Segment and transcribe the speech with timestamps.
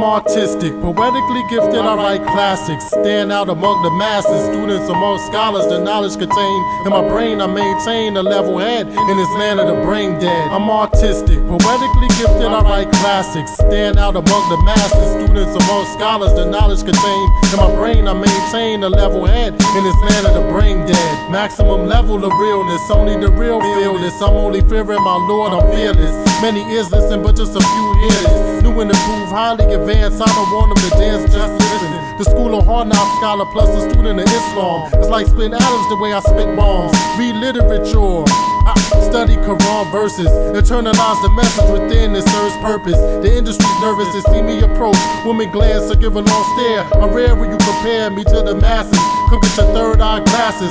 [0.00, 2.88] I'm artistic, poetically gifted, I write classics.
[2.88, 7.38] Stand out among the masses, students among scholars, the knowledge contained in my brain.
[7.42, 10.48] I maintain a level head in this land of the brain dead.
[10.48, 13.52] I'm artistic, poetically gifted, I write classics.
[13.60, 18.08] Stand out among the masses, students among scholars, the knowledge contained in my brain.
[18.08, 21.30] I maintain a level head in this land of the brain dead.
[21.30, 24.16] Maximum level of realness, only the real feel this.
[24.22, 26.16] I'm only fearing my Lord, I'm fearless.
[26.40, 28.49] Many ears listen, but just a few hear this.
[28.70, 30.22] New and improved, highly advanced.
[30.22, 31.90] I don't want them to dance, just listen.
[32.18, 34.90] The school of hard knock scholar plus a student of Islam.
[34.94, 36.94] It's like spin atoms the way I spit bombs.
[37.18, 38.22] Read literature.
[38.70, 38.74] I
[39.10, 42.98] study Quran verses, internalize the message within it serves purpose.
[43.26, 45.00] The industry's nervous to see me approach.
[45.26, 46.86] Women glance or give a long stare.
[47.02, 49.02] I'm rare when you compare me to the masses.
[49.30, 50.70] Come get your third eye glasses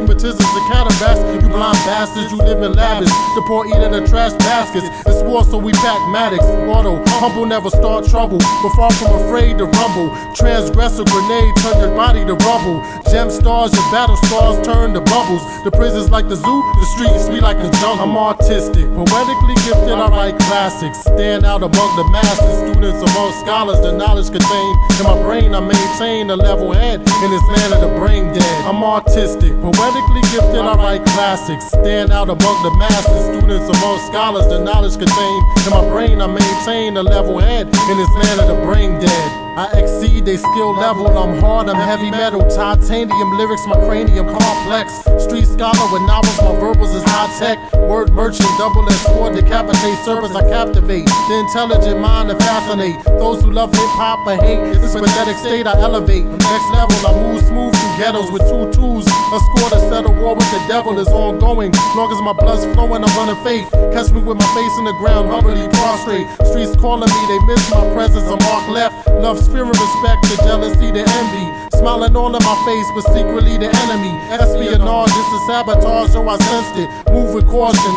[0.00, 1.44] stigmatisms and cataracts.
[1.44, 3.08] You blind bastards, you live in lavish.
[3.08, 4.86] The poor eat in the trash baskets.
[5.06, 6.44] It's war, so we pack Maddox.
[6.44, 8.38] Auto, humble, never start trouble.
[8.38, 10.10] But far from afraid to rumble.
[10.34, 12.82] Transgressor grenade, turn your body to rubble.
[13.10, 15.42] Gem stars, your battle stars turn to bubbles.
[15.64, 18.00] The prisons like the zoo, the streets we like the jungle.
[18.00, 21.00] I'm artistic, poetically gifted, I write classics.
[21.00, 23.80] Stand out among the masses, students among scholars.
[23.80, 27.80] The knowledge contained in my brain, I maintain a level head in this land of
[27.80, 28.64] the brain dead.
[28.64, 29.52] I'm artistic,
[29.90, 31.66] poetically gifted, I write classics.
[31.66, 34.46] Stand out among the masses, students among scholars.
[34.46, 38.48] The knowledge contained in my brain, I maintain a level head in this land of
[38.48, 39.39] the brain dead.
[39.56, 41.06] I exceed their skill level.
[41.06, 42.40] I'm hard, I'm heavy metal.
[42.48, 44.92] Titanium lyrics, my cranium complex.
[45.18, 47.58] Street scholar with novels, my verbals is high tech.
[47.74, 51.06] Word merchant, double S sword, decapitate serpents, I captivate.
[51.06, 53.02] The intelligent mind to fascinate.
[53.18, 56.24] Those who love hip hop or hate this pathetic state, I elevate.
[56.24, 59.06] Next level, I move smooth through ghettos with two twos.
[59.06, 61.72] A score to settle war with the devil is ongoing.
[61.96, 63.66] Long as my blood's flowing, I'm running faith.
[63.90, 66.26] Catch me with my face in the ground, humbly prostrate.
[66.46, 68.30] Streets calling me, they miss my presence.
[68.30, 69.08] I'm mark left.
[69.20, 71.46] Love fear and respect, the jealousy, the envy.
[71.76, 74.12] Smiling all in my face, but secretly the enemy.
[74.28, 76.88] Espionage, this is sabotage, yo, I sensed it.
[77.12, 77.94] Move with caution,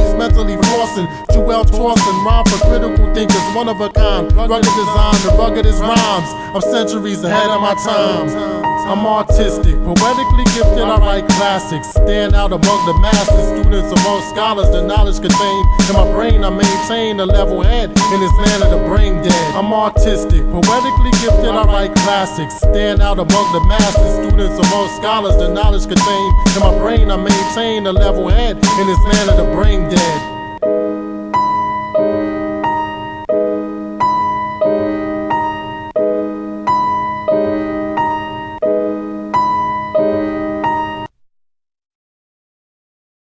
[0.00, 1.06] is mentally flossing.
[1.32, 4.32] Jewel tossing, rhyme for critical thinkers, one of a kind.
[4.32, 6.30] Rugged design, the ruggedest rhymes.
[6.54, 8.75] I'm centuries ahead of my time.
[8.86, 11.90] I'm artistic, poetically gifted, I write classics.
[11.90, 14.70] Stand out among the masses, students among scholars.
[14.70, 18.70] The knowledge contained in my brain, I maintain a level head in this land of
[18.70, 19.54] the brain dead.
[19.56, 22.54] I'm artistic, poetically gifted, I write classics.
[22.58, 25.36] Stand out among the masses, students among scholars.
[25.36, 29.36] The knowledge contained in my brain, I maintain a level head in this land of
[29.36, 30.35] the brain dead.